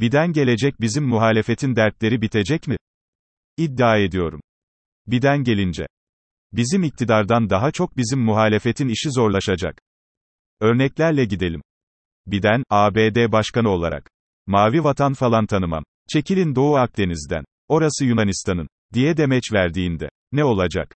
[0.00, 2.76] Biden gelecek bizim muhalefetin dertleri bitecek mi?
[3.56, 4.40] İddia ediyorum.
[5.06, 5.86] Biden gelince.
[6.52, 9.80] Bizim iktidardan daha çok bizim muhalefetin işi zorlaşacak.
[10.60, 11.62] Örneklerle gidelim.
[12.26, 14.10] Biden, ABD başkanı olarak.
[14.46, 15.84] Mavi vatan falan tanımam.
[16.12, 17.44] Çekilin Doğu Akdeniz'den.
[17.68, 18.68] Orası Yunanistan'ın.
[18.92, 20.08] Diye demeç verdiğinde.
[20.32, 20.94] Ne olacak?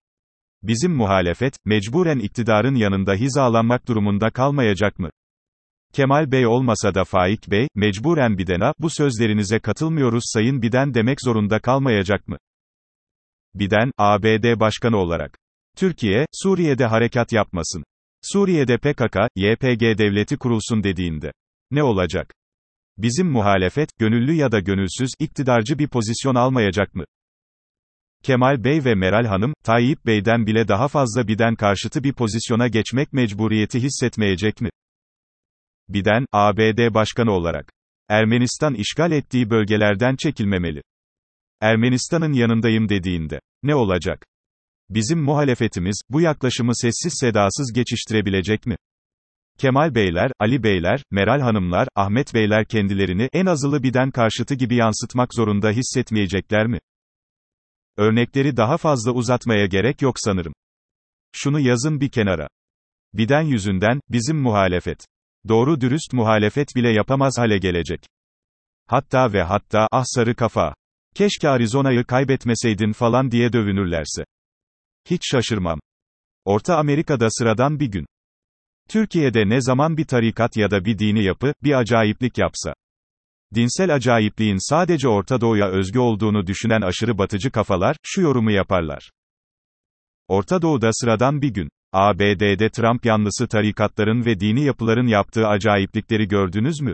[0.63, 5.11] Bizim muhalefet, mecburen iktidarın yanında hizalanmak durumunda kalmayacak mı?
[5.95, 11.59] Kemal Bey olmasa da Faik Bey, mecburen Biden'a, bu sözlerinize katılmıyoruz sayın Biden demek zorunda
[11.59, 12.37] kalmayacak mı?
[13.55, 15.39] Biden, ABD Başkanı olarak.
[15.77, 17.85] Türkiye, Suriye'de harekat yapmasın.
[18.23, 21.33] Suriye'de PKK, YPG devleti kurulsun dediğinde.
[21.71, 22.35] Ne olacak?
[22.99, 27.05] Bizim muhalefet, gönüllü ya da gönülsüz, iktidarcı bir pozisyon almayacak mı?
[28.23, 33.13] Kemal Bey ve Meral Hanım, Tayyip Bey'den bile daha fazla Biden karşıtı bir pozisyona geçmek
[33.13, 34.71] mecburiyeti hissetmeyecek mi?
[35.89, 37.73] Biden, ABD Başkanı olarak.
[38.09, 40.83] Ermenistan işgal ettiği bölgelerden çekilmemeli.
[41.61, 43.41] Ermenistan'ın yanındayım dediğinde.
[43.63, 44.27] Ne olacak?
[44.91, 48.77] Bizim muhalefetimiz, bu yaklaşımı sessiz sedasız geçiştirebilecek mi?
[49.59, 55.35] Kemal Beyler, Ali Beyler, Meral Hanımlar, Ahmet Beyler kendilerini en azılı Biden karşıtı gibi yansıtmak
[55.35, 56.79] zorunda hissetmeyecekler mi?
[57.97, 60.53] Örnekleri daha fazla uzatmaya gerek yok sanırım.
[61.33, 62.49] Şunu yazın bir kenara.
[63.15, 65.07] Biden yüzünden, bizim muhalefet.
[65.49, 68.01] Doğru dürüst muhalefet bile yapamaz hale gelecek.
[68.87, 70.75] Hatta ve hatta, ah sarı kafa.
[71.15, 74.25] Keşke Arizona'yı kaybetmeseydin falan diye dövünürlerse.
[75.11, 75.81] Hiç şaşırmam.
[76.45, 78.07] Orta Amerika'da sıradan bir gün.
[78.89, 82.75] Türkiye'de ne zaman bir tarikat ya da bir dini yapı, bir acayiplik yapsa.
[83.55, 89.11] Dinsel acayipliğin sadece Orta Doğu'ya özgü olduğunu düşünen aşırı batıcı kafalar, şu yorumu yaparlar.
[90.29, 91.69] Orta Doğu'da sıradan bir gün.
[91.95, 96.93] ABD'de Trump yanlısı tarikatların ve dini yapıların yaptığı acayiplikleri gördünüz mü?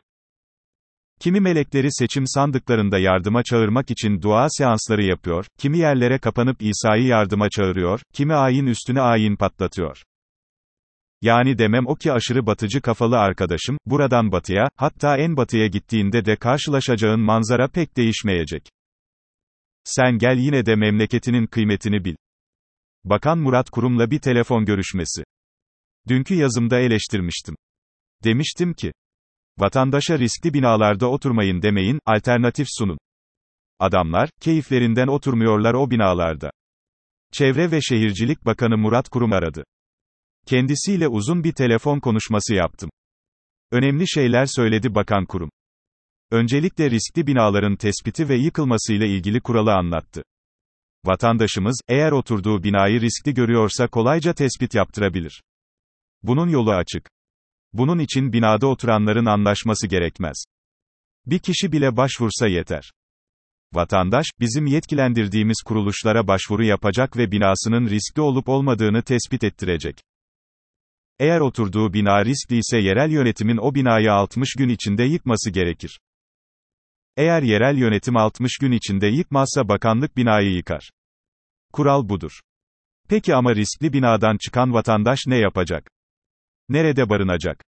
[1.21, 7.49] Kimi melekleri seçim sandıklarında yardıma çağırmak için dua seansları yapıyor, kimi yerlere kapanıp İsa'yı yardıma
[7.51, 10.03] çağırıyor, kimi ayin üstüne ayin patlatıyor.
[11.23, 16.37] Yani demem o ki aşırı batıcı kafalı arkadaşım, buradan batıya, hatta en batıya gittiğinde de
[16.37, 18.69] karşılaşacağın manzara pek değişmeyecek.
[19.85, 22.15] Sen gel yine de memleketinin kıymetini bil.
[23.05, 25.25] Bakan Murat Kurum'la bir telefon görüşmesi.
[26.09, 27.57] Dünkü yazımda eleştirmiştim.
[28.25, 28.93] Demiştim ki,
[29.59, 32.99] vatandaşa riskli binalarda oturmayın demeyin, alternatif sunun.
[33.79, 36.51] Adamlar, keyiflerinden oturmuyorlar o binalarda.
[37.33, 39.65] Çevre ve Şehircilik Bakanı Murat Kurum aradı.
[40.47, 42.91] Kendisiyle uzun bir telefon konuşması yaptım.
[43.71, 45.51] Önemli şeyler söyledi Bakan Kurum.
[46.31, 50.23] Öncelikle riskli binaların tespiti ve yıkılmasıyla ilgili kuralı anlattı.
[51.05, 55.43] Vatandaşımız, eğer oturduğu binayı riskli görüyorsa kolayca tespit yaptırabilir.
[56.23, 57.11] Bunun yolu açık.
[57.73, 60.45] Bunun için binada oturanların anlaşması gerekmez.
[61.27, 62.91] Bir kişi bile başvursa yeter.
[63.73, 70.01] Vatandaş, bizim yetkilendirdiğimiz kuruluşlara başvuru yapacak ve binasının riskli olup olmadığını tespit ettirecek.
[71.19, 76.01] Eğer oturduğu bina riskli ise yerel yönetimin o binayı 60 gün içinde yıkması gerekir.
[77.17, 80.91] Eğer yerel yönetim 60 gün içinde yıkmazsa bakanlık binayı yıkar.
[81.73, 82.41] Kural budur.
[83.09, 85.91] Peki ama riskli binadan çıkan vatandaş ne yapacak?
[86.69, 87.65] Nerede barınacak?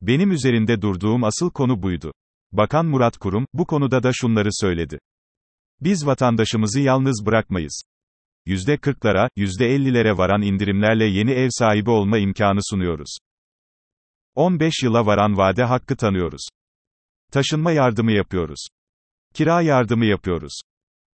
[0.00, 2.12] Benim üzerinde durduğum asıl konu buydu.
[2.52, 4.98] Bakan Murat Kurum, bu konuda da şunları söyledi.
[5.80, 7.82] Biz vatandaşımızı yalnız bırakmayız.
[8.46, 13.16] %40'lara, %50'lere varan indirimlerle yeni ev sahibi olma imkanı sunuyoruz.
[14.34, 16.48] 15 yıla varan vade hakkı tanıyoruz.
[17.34, 18.66] Taşınma yardımı yapıyoruz.
[19.34, 20.60] Kira yardımı yapıyoruz.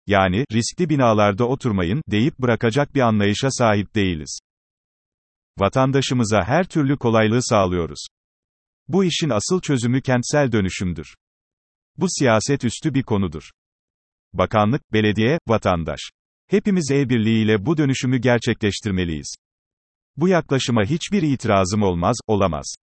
[0.08, 4.40] Yani, riskli binalarda oturmayın, deyip bırakacak bir anlayışa sahip değiliz.
[5.58, 8.06] Vatandaşımıza her türlü kolaylığı sağlıyoruz.
[8.88, 11.16] Bu işin asıl çözümü kentsel dönüşümdür.
[11.98, 13.50] Bu siyaset üstü bir konudur.
[14.34, 16.00] Bakanlık, belediye, vatandaş.
[16.48, 19.36] Hepimiz el birliğiyle bu dönüşümü gerçekleştirmeliyiz.
[20.18, 22.76] Bu yaklaşıma hiçbir itirazım olmaz, olamaz.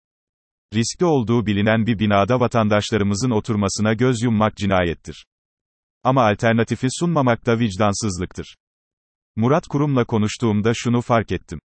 [0.73, 5.25] Riskli olduğu bilinen bir binada vatandaşlarımızın oturmasına göz yummak cinayettir.
[6.03, 8.55] Ama alternatifi sunmamak da vicdansızlıktır.
[9.35, 11.59] Murat Kurum'la konuştuğumda şunu fark ettim.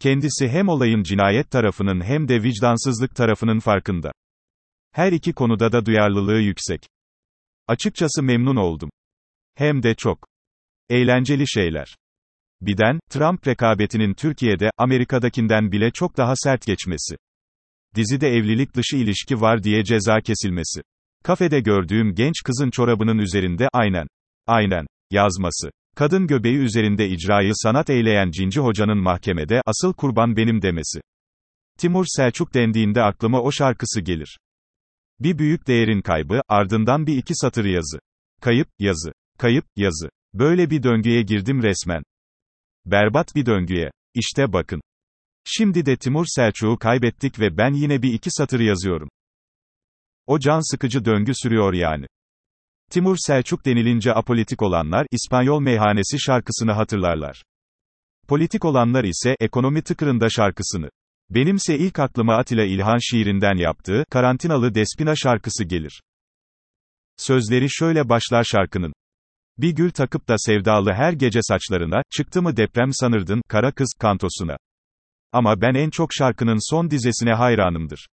[0.00, 4.12] Kendisi hem olayın cinayet tarafının hem de vicdansızlık tarafının farkında.
[4.92, 6.86] Her iki konuda da duyarlılığı yüksek.
[7.68, 8.90] Açıkçası memnun oldum.
[9.54, 10.26] Hem de çok.
[10.88, 11.96] Eğlenceli şeyler.
[12.60, 17.16] Biden, Trump rekabetinin Türkiye'de, Amerika'dakinden bile çok daha sert geçmesi.
[17.96, 20.80] Dizide evlilik dışı ilişki var diye ceza kesilmesi.
[21.24, 24.06] Kafede gördüğüm genç kızın çorabının üzerinde, aynen.
[24.46, 24.86] Aynen.
[25.10, 25.70] Yazması.
[25.96, 31.00] Kadın göbeği üzerinde icrayı sanat eyleyen Cinci Hoca'nın mahkemede, asıl kurban benim demesi.
[31.78, 34.38] Timur Selçuk dendiğinde aklıma o şarkısı gelir.
[35.20, 37.98] Bir büyük değerin kaybı, ardından bir iki satır yazı.
[38.40, 39.12] Kayıp, yazı.
[39.38, 40.08] Kayıp, yazı.
[40.34, 42.02] Böyle bir döngüye girdim resmen.
[42.86, 43.90] Berbat bir döngüye.
[44.14, 44.80] İşte bakın.
[45.44, 49.08] Şimdi de Timur Selçuk'u kaybettik ve ben yine bir iki satır yazıyorum.
[50.26, 52.06] O can sıkıcı döngü sürüyor yani.
[52.90, 57.42] Timur Selçuk denilince apolitik olanlar, İspanyol Meyhanesi şarkısını hatırlarlar.
[58.28, 60.88] Politik olanlar ise, Ekonomi Tıkırında şarkısını.
[61.30, 66.02] Benimse ilk aklıma Atilla İlhan şiirinden yaptığı, Karantinalı Despina şarkısı gelir.
[67.16, 68.92] Sözleri şöyle başlar şarkının.
[69.58, 74.56] Bir gül takıp da sevdalı her gece saçlarına, çıktı mı deprem sanırdın, kara kız, kantosuna.
[75.32, 78.08] Ama ben en çok şarkının son dizesine hayranımdır.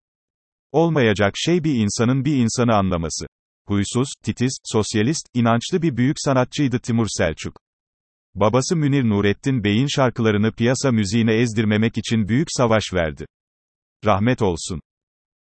[0.71, 3.25] Olmayacak şey bir insanın bir insanı anlaması.
[3.67, 7.59] Huysuz, titiz, sosyalist, inançlı bir büyük sanatçıydı Timur Selçuk.
[8.35, 13.25] Babası Münir Nurettin Bey'in şarkılarını piyasa müziğine ezdirmemek için büyük savaş verdi.
[14.06, 14.81] Rahmet olsun.